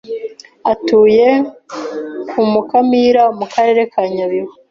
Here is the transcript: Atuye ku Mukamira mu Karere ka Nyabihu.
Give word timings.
Atuye 0.71 1.29
ku 2.29 2.39
Mukamira 2.51 3.23
mu 3.37 3.45
Karere 3.53 3.81
ka 3.91 4.01
Nyabihu. 4.13 4.51